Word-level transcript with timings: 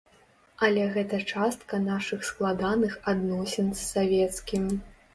Але 0.67 0.85
гэта 0.95 1.19
частка 1.33 1.81
нашых 1.91 2.25
складаных 2.31 2.99
адносін 3.15 3.73
з 3.79 3.89
савецкім. 3.93 4.65